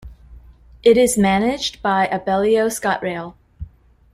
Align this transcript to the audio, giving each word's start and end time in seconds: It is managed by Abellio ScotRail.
It 0.81 0.97
is 0.97 1.15
managed 1.15 1.83
by 1.83 2.07
Abellio 2.07 2.65
ScotRail. 2.69 3.35